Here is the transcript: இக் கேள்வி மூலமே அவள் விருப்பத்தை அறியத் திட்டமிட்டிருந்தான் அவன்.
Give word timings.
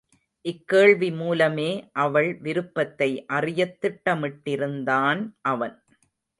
இக் 0.45 0.67
கேள்வி 0.67 1.11
மூலமே 1.11 1.67
அவள் 1.91 2.37
விருப்பத்தை 2.39 3.25
அறியத் 3.25 3.77
திட்டமிட்டிருந்தான் 3.81 5.21
அவன். 5.41 5.75